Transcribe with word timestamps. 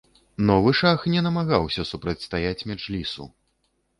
Новы 0.49 0.71
шах 0.79 1.03
не 1.15 1.19
намагаўся 1.27 1.85
супрацьстаяць 1.91 2.65
меджлісу. 2.71 3.29